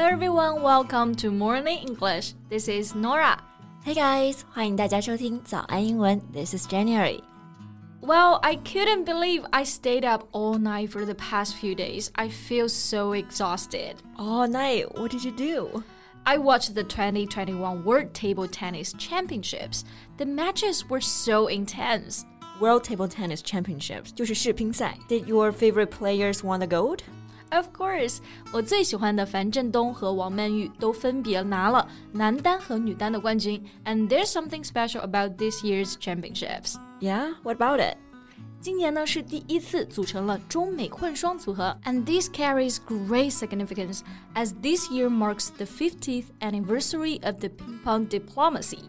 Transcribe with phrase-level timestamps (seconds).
[0.00, 2.32] Hello everyone, welcome to Morning English.
[2.48, 3.36] This is Norah.
[3.84, 6.18] Hey guys，欢迎大家收听早安英文。
[6.32, 7.22] This is January.
[8.00, 12.08] Well, I couldn't believe I stayed up all night for the past few days.
[12.14, 13.96] I feel so exhausted.
[14.16, 14.86] All night?
[14.94, 15.82] What did you do?
[16.24, 19.84] I watched the 2021 World Table Tennis Championships.
[20.16, 22.24] The matches were so intense.
[22.58, 24.96] World Table Tennis Championships 就是世乒赛.
[25.10, 27.02] Did your favorite players won the gold?
[27.50, 28.18] Of course，
[28.52, 33.62] 我最喜欢的樊振东和王曼昱都分别拿了男单和女单的冠军。
[33.84, 36.76] And there's something special about this year's championships.
[37.00, 37.96] Yeah, what about it?
[38.60, 44.00] 今年呢是第一次组成了中美混双组合，and this carries great significance
[44.34, 48.84] as this year marks the 50th anniversary of the ping pong diplomacy.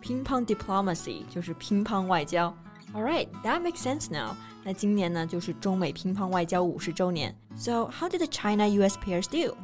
[0.00, 2.56] Ping pong diplomacy 就是乒乓外交。
[2.93, 4.35] All right, that makes sense now.
[4.63, 7.35] 那今年呢就是中美乒乓外交五十周年。
[7.55, 8.97] So how did the China-U.S.
[8.97, 9.55] pairs do?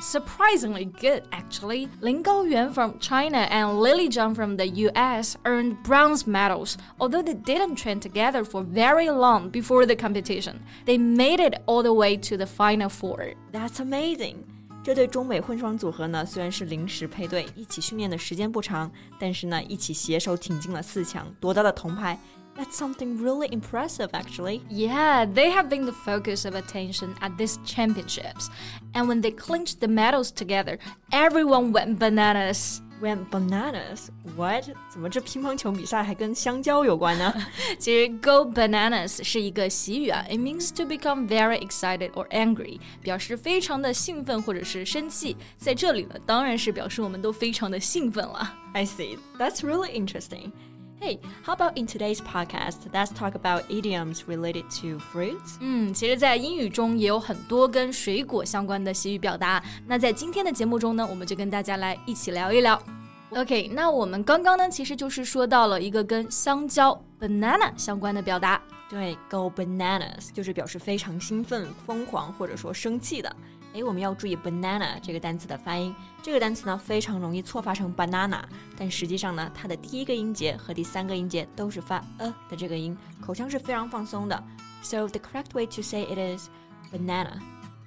[0.00, 1.88] Surprisingly good, actually.
[2.00, 7.34] Lin Gaoyuan from China and Lily Zhang from the US earned bronze medals, although they
[7.34, 10.56] didn't train together for very long before the competition.
[10.84, 13.34] They made it all the way to the final four.
[13.52, 14.38] That's amazing.
[14.82, 22.18] 这对中美混双组合呢，虽然是临时配对，一起训练的时间不长，但是呢，一起携手挺进了四强，夺得了铜牌。
[22.58, 24.62] that's something really impressive, actually.
[24.70, 28.48] Yeah, they have been the focus of attention at these championships.
[28.94, 30.78] And when they clinched the medals together,
[31.10, 32.80] everyone went bananas.
[33.02, 34.08] Went bananas?
[34.36, 34.70] What?
[34.88, 37.34] 怎么这乒乓球比赛还跟香蕉有关呢？
[37.76, 45.36] 其实 go bananas 是一个习语啊，it means to become very excited or angry，表示非常的兴奋或者是生气。
[45.58, 48.54] 在这里呢，当然是表示我们都非常的兴奋了。
[48.72, 49.18] I see.
[49.38, 50.52] That's really interesting.
[51.01, 52.79] Hey, how about in today's podcast?
[52.91, 55.55] Let's talk about idioms related to fruits.
[55.61, 59.63] 嗯，其实，在英语中也有很多跟水果相关的习语表达。
[59.87, 62.81] 那在今天的节目中呢，我们就跟大家来一起聊一聊。
[63.29, 68.61] OK，那我们刚刚呢，其实就是说到了一个跟香蕉 banana 相关的表达。
[68.89, 73.33] 对，go bananas 就是表示非常兴奋、疯狂或者说生气的。
[73.73, 75.93] 哎，我们要注意 banana 这个单词的发音。
[76.23, 78.41] 这个单词呢非常容易错发成 banana，
[78.77, 84.43] 但实际上呢，它的第一个音节和第三个音节都是发呃的这个音，口腔是非常放松的。
[84.81, 86.49] So the correct way to say it is
[86.91, 87.39] banana,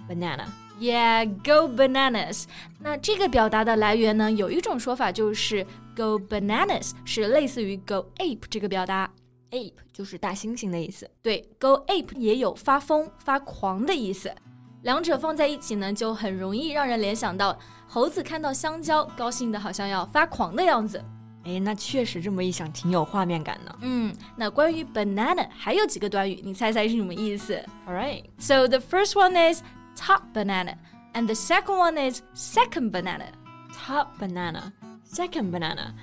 [0.08, 0.46] banana.
[0.80, 2.44] Yeah, go bananas.
[2.80, 5.64] 那这个表达的来源呢，有一种说法就是
[5.96, 9.10] go bananas 是类似于 go ape 这个表达。
[9.50, 11.10] ape 就是大猩猩的意思。
[11.20, 14.34] 对，go ape 也有发疯、发狂的意思。
[14.82, 21.02] 两者放在一起呢，就很容易让人联想到猴子看到香蕉，高兴的好像要发狂的样子。
[21.44, 23.76] 哎，那确实这么一想，挺有画面感的。
[23.80, 28.24] 嗯，那关于 banana 还有几个短语，你猜猜是什么意思？All right.
[28.38, 29.62] So the first one is
[29.96, 30.74] top banana,
[31.14, 33.26] and the second one is second banana.
[33.72, 34.72] Top banana,
[35.04, 35.94] second banana.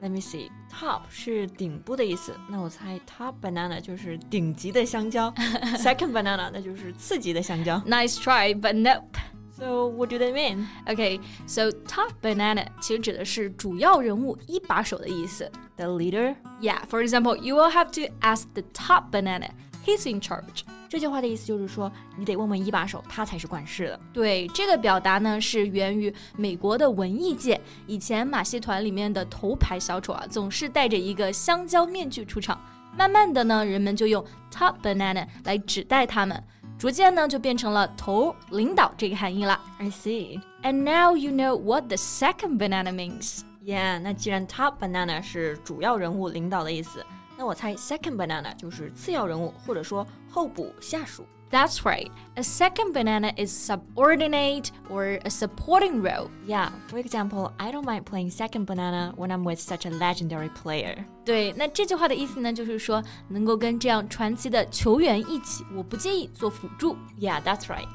[0.00, 0.50] Let me see.
[0.73, 5.31] Top 是顶部的意思，那我猜 top banana 就是顶级的香蕉。
[5.77, 7.77] Second banana 那就是次级的香蕉。
[7.87, 9.17] Nice try, but nope.
[9.51, 10.67] So what do they mean?
[10.85, 15.51] Okay, so top banana 其实指的是主要人物、一把手的意思。
[15.75, 16.35] The leader?
[16.61, 19.49] Yeah, for example, you will have to ask the top banana.
[19.84, 20.62] He's in charge.
[20.88, 24.00] 这句话的意思就是说，你得问问一把手，他才是管事的。
[24.12, 27.60] 对，这个表达呢是源于美国的文艺界。
[27.86, 32.58] 以前马戏团里面的头牌小丑啊，总是戴着一个香蕉面具出场。
[32.96, 36.42] 慢慢的呢，人们就用 top banana 来指代他们，
[36.78, 39.60] 逐渐呢就变成了头领导这个含义了。
[39.78, 40.40] I see.
[40.62, 43.40] And now you know what the second banana means.
[43.64, 47.04] Yeah，那既然 top banana 是主要人物、领导的意思。
[47.37, 51.25] 那我猜 second banana 就是次要人物，或者说候补下属。
[51.51, 52.11] That's right.
[52.35, 56.29] A second banana is subordinate or a supporting role.
[56.45, 60.51] Yeah, for example, I don't mind playing second banana when I'm with such a legendary
[60.51, 61.05] player.
[61.25, 66.95] 对，那这句话的意思呢，就是说能够跟这样传奇的球员一起，我不介意做辅助。
[67.19, 67.87] Yeah, that's right.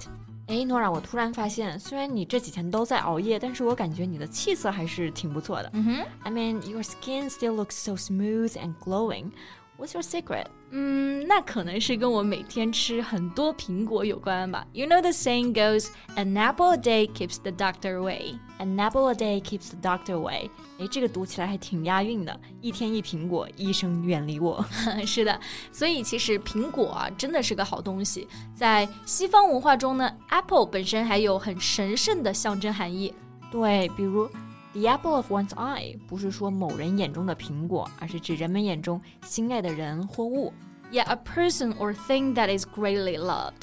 [0.49, 5.69] 哎，诺拉，我突然发现，虽然你这几天都在熬夜，但是我感觉你的气色还是挺不错的。
[5.73, 9.29] 嗯哼，I mean your skin still looks so smooth and glowing.
[9.79, 10.47] What's your secret?
[10.71, 14.67] 嗯，那可能是跟我每天吃很多苹果有关吧。
[14.73, 15.87] You know the saying goes,
[16.17, 20.15] "An apple a day keeps the doctor away." An apple a day keeps the doctor
[20.15, 20.49] away.
[20.79, 22.37] 哎，这个读起来还挺押韵的。
[22.59, 24.63] 一天一苹果，医生远离我。
[25.05, 25.39] 是的，
[25.71, 28.27] 所以其实苹果啊，真的是个好东西。
[28.53, 33.13] 在西方文化中呢，apple 本身还有很神圣的象征含义。
[33.49, 34.29] 对，比如。
[34.75, 40.52] The apple of one's eye 不是说某人眼中的苹果，而是指人们眼中心爱的人或物。
[40.90, 43.62] Yeah, a person or thing that is greatly loved.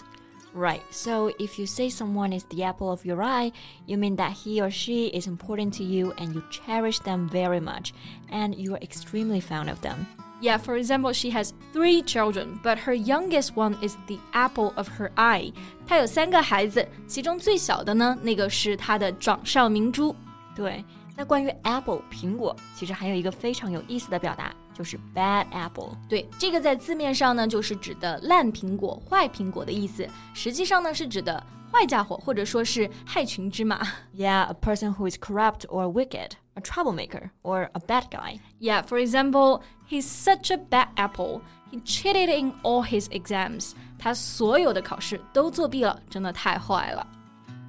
[0.53, 0.81] Right.
[0.89, 3.53] So if you say someone is the apple of your eye,
[3.85, 7.62] you mean that he or she is important to you and you cherish them very
[7.62, 7.94] much
[8.29, 10.07] and you are extremely fond of them.
[10.41, 14.89] Yeah, for example, she has three children, but her youngest one is the apple of
[14.97, 15.53] her eye.
[15.88, 20.13] 她有三个孩子，其中最小的呢，那个是她的掌上明珠。
[20.53, 20.83] 对，
[21.15, 25.95] 那关于 apple 苹果，其实还有一个非常有意思的表达，就是 bad apple。
[26.07, 30.07] 对，这个在字面上呢，就是指的烂苹果、坏苹果的意思。
[30.33, 33.85] 实际上呢，是指的坏家伙，或者说是害群之马。
[34.15, 38.39] Yeah, a person who is corrupt or wicked, a troublemaker, or a bad guy.
[38.59, 41.41] Yeah, for example, he's such a bad apple.
[41.71, 43.73] He cheated in all his exams.
[44.00, 47.06] 他所有的考试都作弊了，真的太坏了。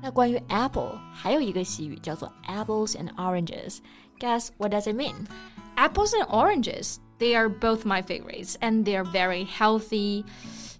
[0.06, 3.78] 那关于 apple 还有一个习语叫做 apples and oranges.
[4.18, 5.26] Guess what does it mean?
[5.76, 6.96] Apples and oranges.
[7.18, 10.24] They are both my favorites and they're very healthy.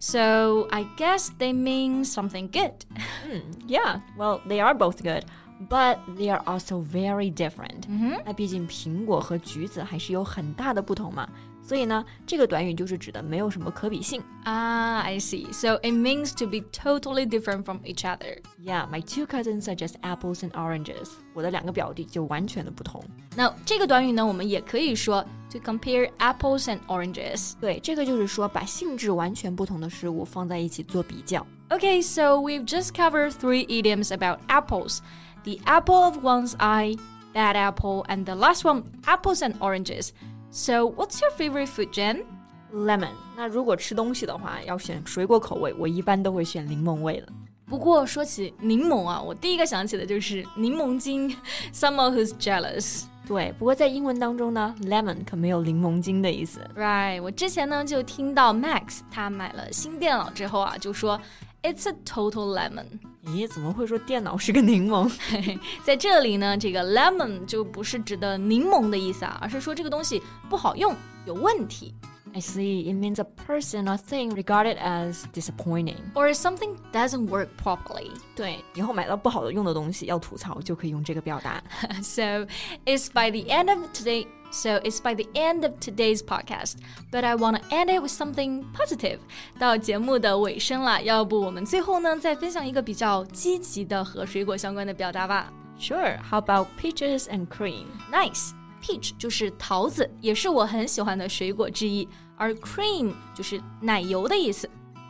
[0.01, 2.85] So I guess they mean something good.
[3.25, 5.25] Hmm, yeah, well, they are both good.
[5.69, 7.87] But they are also very different.
[8.25, 11.29] 那毕竟苹果和橘子还是有很大的不同嘛。
[11.67, 14.21] 所以呢，这个短语就是指的没有什么可比性。
[14.45, 15.51] Ah, I see.
[15.53, 18.39] So it means to be totally different from each other.
[18.61, 21.11] Yeah, my two cousins are just apples and oranges.
[21.35, 23.03] 我的两个表弟就完全的不同。
[23.37, 27.53] 那这个短语呢，我们也可以说 to compare apples and oranges.
[27.61, 31.47] 对，这个就是说把性质完全不同的事物放在一起做比较。
[31.71, 34.99] Okay, so we've just covered three idioms about apples.
[35.45, 36.99] The apple of one's eye,
[37.33, 40.11] bad apple, and the last one, apples and oranges.
[40.57, 42.25] So, what's your favorite food, Jen?
[42.73, 43.13] Lemon。
[43.37, 47.29] 那如果吃东西的话，要选水果口味，我一般都会选柠檬味的。
[47.67, 51.35] 不过说起柠檬啊，我第一个想起的就是柠檬精，
[51.73, 53.05] someone who's jealous。
[53.27, 56.61] 对，不过在英文当中呢，lemon 可没有柠檬精的意思。
[56.77, 61.19] Right，我之前呢就听到 Max 他买了新电脑之后啊，就说
[61.63, 62.87] It's a total lemon。
[63.28, 65.12] 咦，怎么会说电脑是个柠檬？
[65.84, 70.96] 在这里呢，这个 lemon 就不是指的柠檬的意思啊，而是说这个东西不好用，
[71.26, 71.94] 有问题。
[72.37, 72.89] I see.
[72.89, 75.99] It means a person or thing regarded as disappointing.
[76.15, 78.11] Or something doesn't work properly.
[78.35, 81.63] 对，以后买到不好的用的东西要吐槽，就可以用这个表达。
[82.03, 82.47] so
[82.87, 84.27] it's by the end of today.
[84.51, 86.75] So it's by the end of today's podcast,
[87.11, 89.19] but I want to end it with something positive.
[89.59, 95.51] 到节目的尾声了，要不我们最后呢再分享一个比较积极的和水果相关的表达吧？
[95.79, 96.19] Sure.
[96.31, 97.87] How about peaches and cream?
[98.11, 98.53] Nice.
[98.83, 102.07] Peach 就是桃子，也是我很喜欢的水果之一。
[102.38, 104.70] 而 cream 就是奶油的意思。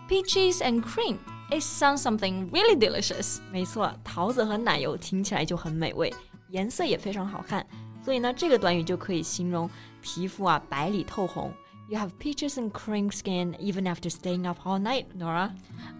[0.09, 1.18] Peaches and cream.
[1.50, 3.39] It sounds something really delicious.
[3.51, 6.13] 没错，桃子和奶油听起来就很美味，
[6.50, 7.65] 颜色也非常好看。
[8.03, 9.69] 所以呢，这个短语就可以形容
[10.01, 11.53] 皮肤啊白里透红。
[11.89, 15.51] You have peaches and cream skin even after staying up all night, Norah.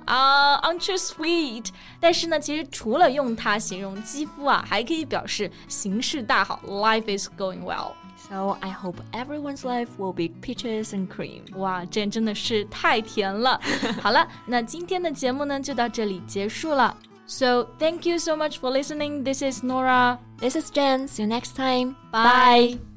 [0.06, 1.68] Uh, ah 啊、uh,，aren't you sweet?
[1.68, 1.70] sweet？
[2.02, 7.94] 但是呢，其实除了用它形容肌肤啊，还可以表示形势大好，life is going well.
[8.18, 11.46] So I hope everyone's life will be peaches and cream.
[11.46, 11.58] cream。
[11.58, 13.62] 哇，这真的是太甜了。
[14.02, 16.98] 好了，那今天的节目呢就到这里结束了。
[17.28, 19.24] So thank you so much for listening.
[19.24, 20.18] This is Norah.
[20.40, 21.08] This is Jen.
[21.08, 21.96] See you next time.
[22.12, 22.76] Bye.
[22.76, 22.97] Bye.